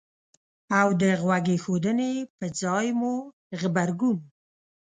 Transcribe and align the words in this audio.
او 0.79 0.87
د 1.01 1.03
غوږ 1.21 1.45
ایښودنې 1.53 2.13
په 2.37 2.45
ځای 2.61 2.87
مو 2.99 3.13
غبرګون 3.59 4.17